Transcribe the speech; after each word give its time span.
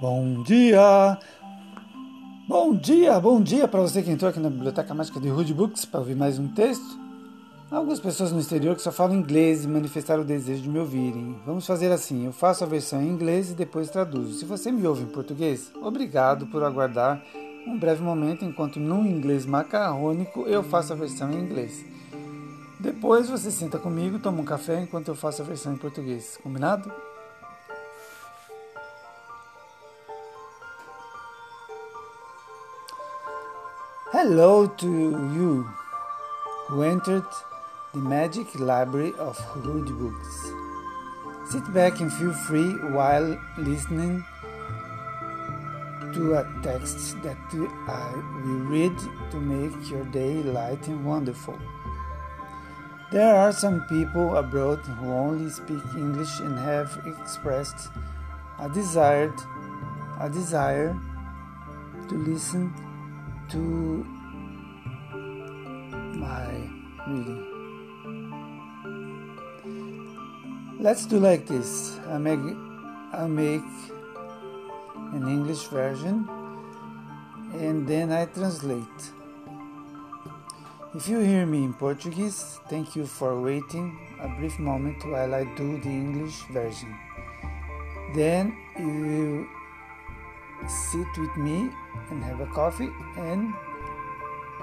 Bom 0.00 0.42
dia! 0.42 1.18
Bom 2.48 2.74
dia, 2.74 3.20
bom 3.20 3.40
dia 3.40 3.68
para 3.68 3.80
você 3.80 4.02
que 4.02 4.10
entrou 4.10 4.28
aqui 4.28 4.40
na 4.40 4.50
Biblioteca 4.50 4.92
Mágica 4.92 5.20
de 5.20 5.28
Rude 5.28 5.54
Books 5.54 5.84
para 5.84 6.00
ouvir 6.00 6.16
mais 6.16 6.38
um 6.38 6.48
texto. 6.48 7.00
Algumas 7.70 8.00
pessoas 8.00 8.32
no 8.32 8.40
exterior 8.40 8.76
que 8.76 8.82
só 8.82 8.92
falam 8.92 9.16
inglês 9.16 9.64
e 9.64 9.68
manifestaram 9.68 10.22
o 10.22 10.26
desejo 10.26 10.62
de 10.62 10.68
me 10.68 10.78
ouvirem. 10.78 11.40
Vamos 11.46 11.66
fazer 11.66 11.90
assim: 11.90 12.26
eu 12.26 12.32
faço 12.32 12.64
a 12.64 12.66
versão 12.66 13.00
em 13.00 13.08
inglês 13.08 13.50
e 13.50 13.54
depois 13.54 13.88
traduzo. 13.88 14.34
Se 14.34 14.44
você 14.44 14.70
me 14.70 14.86
ouve 14.86 15.04
em 15.04 15.06
português, 15.06 15.72
obrigado 15.80 16.46
por 16.48 16.62
aguardar 16.62 17.22
um 17.66 17.78
breve 17.78 18.02
momento 18.02 18.44
enquanto 18.44 18.80
no 18.80 19.06
inglês 19.06 19.46
macarrônico 19.46 20.46
eu 20.46 20.62
faço 20.62 20.92
a 20.92 20.96
versão 20.96 21.32
em 21.32 21.40
inglês. 21.40 21.84
Depois 22.78 23.30
você 23.30 23.50
senta 23.50 23.78
comigo, 23.78 24.18
toma 24.18 24.42
um 24.42 24.44
café 24.44 24.82
enquanto 24.82 25.08
eu 25.08 25.14
faço 25.14 25.40
a 25.40 25.44
versão 25.44 25.72
em 25.72 25.78
português. 25.78 26.38
Combinado? 26.42 26.92
Hello 34.22 34.68
to 34.68 34.88
you 35.34 35.68
who 36.68 36.82
entered 36.82 37.26
the 37.92 37.98
magic 37.98 38.56
library 38.56 39.12
of 39.18 39.36
Rude 39.64 39.88
Books. 39.98 40.52
Sit 41.50 41.64
back 41.74 41.98
and 41.98 42.12
feel 42.12 42.32
free 42.32 42.70
while 42.98 43.36
listening 43.58 44.24
to 46.14 46.34
a 46.34 46.46
text 46.62 47.20
that 47.24 47.36
I 47.88 48.12
will 48.44 48.62
read 48.74 48.96
to 49.32 49.40
make 49.40 49.90
your 49.90 50.04
day 50.04 50.34
light 50.44 50.86
and 50.86 51.04
wonderful. 51.04 51.58
There 53.10 53.34
are 53.34 53.52
some 53.52 53.84
people 53.88 54.36
abroad 54.36 54.86
who 55.00 55.10
only 55.10 55.50
speak 55.50 55.82
English 55.96 56.38
and 56.38 56.56
have 56.60 56.96
expressed 57.04 57.90
a 58.60 58.68
desired 58.68 59.34
a 60.20 60.30
desire 60.30 60.96
to 62.08 62.14
listen 62.14 62.72
to 63.52 63.58
my 66.16 66.48
reading. 67.06 67.44
Let's 70.80 71.04
do 71.04 71.18
like 71.18 71.46
this. 71.46 71.98
I'll 72.08 72.18
make, 72.18 72.40
I'll 73.12 73.28
make 73.28 73.62
an 75.12 75.28
English 75.28 75.64
version 75.64 76.26
and 77.52 77.86
then 77.86 78.10
I 78.10 78.24
translate. 78.24 79.12
If 80.94 81.08
you 81.08 81.18
hear 81.18 81.44
me 81.44 81.64
in 81.64 81.74
Portuguese, 81.74 82.58
thank 82.70 82.96
you 82.96 83.04
for 83.04 83.38
waiting 83.38 83.98
a 84.18 84.28
brief 84.38 84.58
moment 84.58 85.04
while 85.04 85.34
I 85.34 85.44
do 85.56 85.78
the 85.78 85.90
English 85.90 86.40
version. 86.50 86.96
Then 88.14 88.56
you 88.78 89.46
will 89.46 89.61
sit 90.68 91.08
with 91.18 91.36
me 91.36 91.70
and 92.10 92.22
have 92.22 92.40
a 92.40 92.46
coffee 92.46 92.90
and 93.16 93.52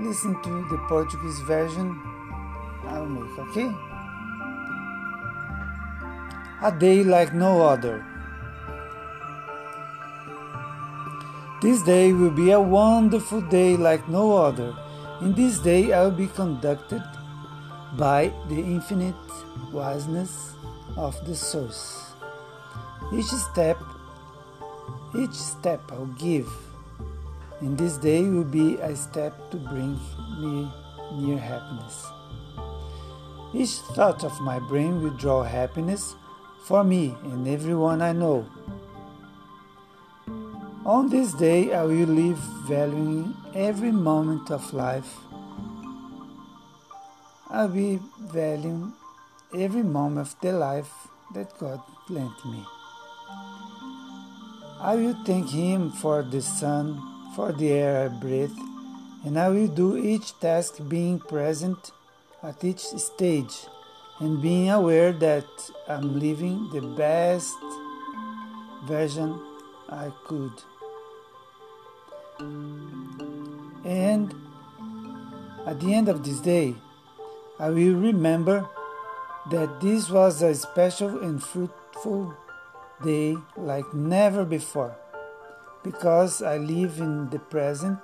listen 0.00 0.40
to 0.42 0.66
the 0.70 0.78
Portuguese 0.88 1.40
version 1.40 2.00
I'll 2.86 3.06
make, 3.06 3.38
okay? 3.38 3.74
A 6.62 6.72
day 6.78 7.02
like 7.02 7.34
no 7.34 7.62
other. 7.62 8.04
This 11.62 11.82
day 11.82 12.12
will 12.12 12.30
be 12.30 12.50
a 12.50 12.60
wonderful 12.60 13.40
day 13.40 13.76
like 13.76 14.08
no 14.08 14.36
other. 14.36 14.76
In 15.22 15.32
this 15.34 15.58
day, 15.58 15.92
I 15.92 16.02
will 16.04 16.10
be 16.10 16.26
conducted 16.26 17.02
by 17.96 18.32
the 18.48 18.58
infinite 18.58 19.14
wiseness 19.72 20.54
of 20.96 21.14
the 21.26 21.34
Source. 21.34 22.12
Each 23.12 23.24
step, 23.24 23.78
each 25.16 25.34
step 25.34 25.80
I'll 25.92 26.06
give 26.18 26.48
in 27.60 27.76
this 27.76 27.96
day 27.96 28.22
will 28.28 28.44
be 28.44 28.76
a 28.76 28.94
step 28.94 29.32
to 29.50 29.56
bring 29.56 29.98
me 30.38 30.70
near 31.14 31.38
happiness. 31.38 32.04
Each 33.54 33.76
thought 33.94 34.24
of 34.24 34.38
my 34.40 34.58
brain 34.58 35.00
will 35.02 35.16
draw 35.16 35.44
happiness 35.44 36.14
for 36.66 36.84
me 36.84 37.14
and 37.22 37.48
everyone 37.48 38.02
I 38.02 38.12
know. 38.12 38.44
On 40.84 41.08
this 41.08 41.32
day, 41.32 41.72
I 41.72 41.84
will 41.84 42.08
live 42.08 42.36
valuing 42.68 43.34
every 43.54 43.92
moment 43.92 44.50
of 44.50 44.74
life. 44.74 45.16
I'll 47.48 47.68
be 47.68 47.98
valuing 48.20 48.92
every 49.56 49.84
moment 49.84 50.26
of 50.26 50.40
the 50.40 50.52
life 50.52 50.92
that 51.32 51.56
God 51.58 51.80
lent 52.10 52.44
me. 52.44 52.62
I 54.84 54.96
will 54.96 55.16
thank 55.24 55.48
Him 55.48 55.90
for 55.92 56.22
the 56.22 56.42
sun, 56.42 57.00
for 57.34 57.52
the 57.52 57.72
air 57.72 58.04
I 58.04 58.08
breathe, 58.08 58.52
and 59.24 59.38
I 59.38 59.48
will 59.48 59.66
do 59.66 59.96
each 59.96 60.38
task 60.40 60.74
being 60.86 61.18
present 61.20 61.90
at 62.42 62.62
each 62.62 62.80
stage 62.80 63.64
and 64.20 64.42
being 64.42 64.68
aware 64.68 65.14
that 65.14 65.46
I'm 65.88 66.20
living 66.20 66.68
the 66.70 66.82
best 66.82 67.56
version 68.84 69.40
I 69.88 70.12
could. 70.26 70.52
And 73.86 74.34
at 75.64 75.80
the 75.80 75.94
end 75.94 76.10
of 76.10 76.22
this 76.22 76.40
day, 76.40 76.74
I 77.58 77.70
will 77.70 77.94
remember 77.94 78.68
that 79.50 79.80
this 79.80 80.10
was 80.10 80.42
a 80.42 80.54
special 80.54 81.20
and 81.24 81.42
fruitful 81.42 82.34
day 83.04 83.36
like 83.56 83.92
never 83.94 84.44
before, 84.44 84.96
because 85.82 86.42
I 86.42 86.56
live 86.58 86.98
in 86.98 87.30
the 87.30 87.38
present, 87.38 87.98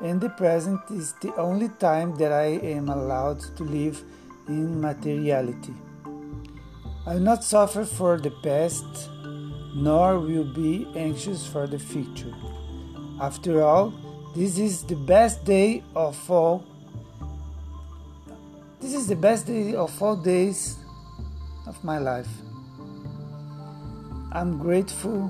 and 0.00 0.20
the 0.20 0.30
present 0.30 0.80
is 0.90 1.12
the 1.20 1.34
only 1.36 1.68
time 1.78 2.16
that 2.16 2.32
I 2.32 2.58
am 2.74 2.88
allowed 2.88 3.40
to 3.56 3.64
live 3.64 4.02
in 4.48 4.80
materiality. 4.80 5.74
I 7.06 7.14
will 7.14 7.20
not 7.20 7.44
suffer 7.44 7.84
for 7.84 8.18
the 8.18 8.30
past, 8.42 9.10
nor 9.74 10.18
will 10.18 10.52
be 10.52 10.86
anxious 10.96 11.46
for 11.46 11.66
the 11.66 11.78
future. 11.78 12.34
After 13.20 13.62
all, 13.62 13.92
this 14.34 14.58
is 14.58 14.82
the 14.84 14.96
best 14.96 15.44
day 15.44 15.82
of 15.94 16.30
all. 16.30 16.64
This 18.80 18.94
is 18.94 19.06
the 19.06 19.16
best 19.16 19.46
day 19.46 19.74
of 19.74 20.02
all 20.02 20.16
days 20.16 20.78
of 21.66 21.82
my 21.84 21.98
life. 21.98 22.28
I'm 24.32 24.58
grateful 24.58 25.28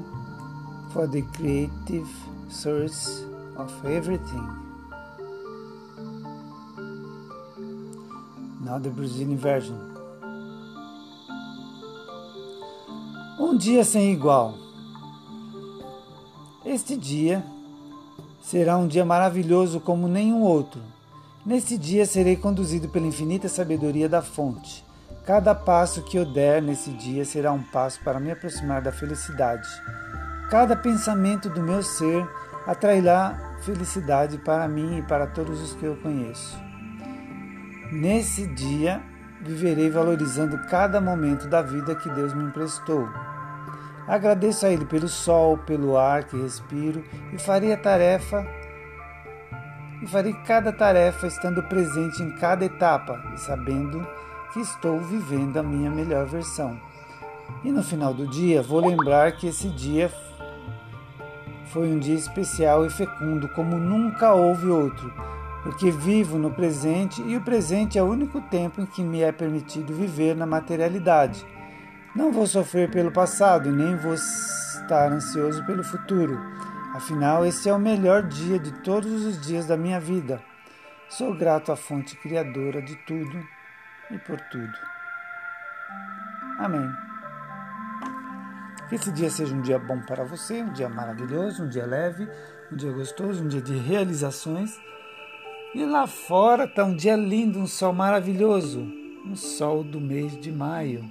for 0.92 1.06
the 1.06 1.22
creative 1.22 2.06
source 2.50 3.24
of 3.56 3.72
everything. 3.86 4.46
Now 8.62 8.78
the 8.78 8.90
Brazilian 8.90 9.38
version. 9.38 9.78
Um 13.38 13.56
dia 13.56 13.84
sem 13.84 14.12
igual. 14.12 14.54
Este 16.66 16.94
dia 16.94 17.42
será 18.42 18.76
um 18.76 18.86
dia 18.86 19.02
maravilhoso 19.02 19.80
como 19.80 20.08
nenhum 20.08 20.42
outro. 20.42 20.82
Nesse 21.46 21.78
dia 21.78 22.04
serei 22.04 22.36
conduzido 22.36 22.86
pela 22.90 23.06
infinita 23.06 23.48
sabedoria 23.48 24.10
da 24.10 24.20
fonte. 24.20 24.84
Cada 25.26 25.54
passo 25.54 26.02
que 26.02 26.16
eu 26.16 26.24
der 26.24 26.62
nesse 26.62 26.90
dia 26.92 27.24
será 27.24 27.52
um 27.52 27.62
passo 27.62 28.00
para 28.02 28.18
me 28.18 28.30
aproximar 28.30 28.80
da 28.80 28.90
felicidade. 28.90 29.68
Cada 30.50 30.74
pensamento 30.74 31.48
do 31.50 31.62
meu 31.62 31.82
ser 31.82 32.26
atrairá 32.66 33.56
felicidade 33.62 34.38
para 34.38 34.66
mim 34.66 34.98
e 34.98 35.02
para 35.02 35.26
todos 35.26 35.60
os 35.60 35.74
que 35.74 35.84
eu 35.84 35.96
conheço. 35.96 36.58
Nesse 37.92 38.46
dia, 38.46 39.02
viverei 39.42 39.90
valorizando 39.90 40.58
cada 40.68 41.00
momento 41.00 41.48
da 41.48 41.60
vida 41.60 41.94
que 41.94 42.08
Deus 42.10 42.32
me 42.32 42.44
emprestou. 42.44 43.08
Agradeço 44.08 44.66
a 44.66 44.70
Ele 44.70 44.86
pelo 44.86 45.08
sol, 45.08 45.58
pelo 45.58 45.96
ar 45.96 46.24
que 46.24 46.40
respiro 46.40 47.04
e 47.32 47.38
farei 47.38 47.72
a 47.72 47.76
tarefa 47.76 48.44
e 50.02 50.06
farei 50.06 50.32
cada 50.46 50.72
tarefa 50.72 51.26
estando 51.26 51.62
presente 51.64 52.22
em 52.22 52.34
cada 52.36 52.64
etapa 52.64 53.22
e 53.34 53.38
sabendo 53.38 54.06
que 54.52 54.60
estou 54.60 55.00
vivendo 55.00 55.56
a 55.58 55.62
minha 55.62 55.90
melhor 55.90 56.26
versão. 56.26 56.78
E 57.64 57.70
no 57.70 57.82
final 57.82 58.14
do 58.14 58.26
dia, 58.26 58.62
vou 58.62 58.80
lembrar 58.80 59.32
que 59.32 59.46
esse 59.46 59.68
dia 59.68 60.10
foi 61.66 61.88
um 61.88 61.98
dia 61.98 62.14
especial 62.14 62.84
e 62.84 62.90
fecundo 62.90 63.48
como 63.50 63.78
nunca 63.78 64.32
houve 64.32 64.66
outro, 64.66 65.12
porque 65.62 65.90
vivo 65.90 66.38
no 66.38 66.50
presente 66.50 67.22
e 67.22 67.36
o 67.36 67.40
presente 67.40 67.98
é 67.98 68.02
o 68.02 68.08
único 68.08 68.40
tempo 68.40 68.80
em 68.80 68.86
que 68.86 69.02
me 69.02 69.22
é 69.22 69.30
permitido 69.30 69.94
viver 69.94 70.34
na 70.34 70.46
materialidade. 70.46 71.46
Não 72.14 72.32
vou 72.32 72.46
sofrer 72.46 72.90
pelo 72.90 73.12
passado 73.12 73.68
e 73.68 73.72
nem 73.72 73.96
vou 73.96 74.14
estar 74.14 75.12
ansioso 75.12 75.64
pelo 75.64 75.84
futuro. 75.84 76.36
Afinal, 76.92 77.46
esse 77.46 77.68
é 77.68 77.72
o 77.72 77.78
melhor 77.78 78.24
dia 78.24 78.58
de 78.58 78.72
todos 78.82 79.24
os 79.24 79.40
dias 79.40 79.66
da 79.66 79.76
minha 79.76 80.00
vida. 80.00 80.42
Sou 81.08 81.36
grato 81.36 81.70
à 81.70 81.76
fonte 81.76 82.16
criadora 82.16 82.82
de 82.82 82.96
tudo 83.06 83.40
e 84.10 84.18
por 84.18 84.40
tudo. 84.40 84.78
Amém. 86.58 86.90
Que 88.88 88.96
esse 88.96 89.12
dia 89.12 89.30
seja 89.30 89.54
um 89.54 89.62
dia 89.62 89.78
bom 89.78 90.00
para 90.00 90.24
você, 90.24 90.62
um 90.62 90.72
dia 90.72 90.88
maravilhoso, 90.88 91.62
um 91.62 91.68
dia 91.68 91.86
leve, 91.86 92.28
um 92.72 92.76
dia 92.76 92.90
gostoso, 92.90 93.44
um 93.44 93.48
dia 93.48 93.62
de 93.62 93.76
realizações. 93.76 94.76
E 95.74 95.84
lá 95.84 96.06
fora 96.06 96.64
está 96.64 96.84
um 96.84 96.96
dia 96.96 97.14
lindo, 97.14 97.60
um 97.60 97.66
sol 97.66 97.92
maravilhoso, 97.92 98.80
um 99.24 99.36
sol 99.36 99.84
do 99.84 100.00
mês 100.00 100.38
de 100.40 100.50
maio. 100.50 101.08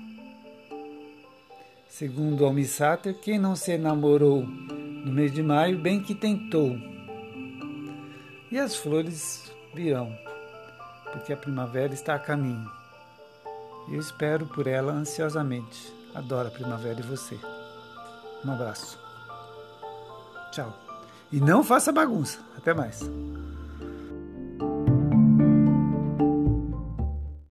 Segundo 1.87 2.45
Almissáter, 2.45 3.17
quem 3.19 3.39
não 3.39 3.55
se 3.55 3.77
namorou 3.77 4.43
no 4.43 5.11
mês 5.11 5.31
de 5.31 5.41
maio, 5.41 5.79
bem 5.79 6.01
que 6.01 6.13
tentou. 6.13 6.77
E 8.51 8.59
as 8.59 8.75
flores 8.75 9.51
virão, 9.73 10.13
porque 11.11 11.31
a 11.31 11.37
primavera 11.37 11.93
está 11.93 12.15
a 12.15 12.19
caminho. 12.19 12.78
Eu 13.91 13.99
espero 13.99 14.45
por 14.45 14.67
ela 14.67 14.93
ansiosamente. 14.93 15.93
Adoro 16.13 16.47
a 16.47 16.51
primavera 16.51 16.99
e 16.99 17.03
você. 17.03 17.39
Um 18.45 18.51
abraço. 18.51 18.99
Tchau. 20.51 20.73
E 21.31 21.39
não 21.39 21.63
faça 21.63 21.91
bagunça. 21.91 22.39
Até 22.57 22.73
mais. 22.73 23.01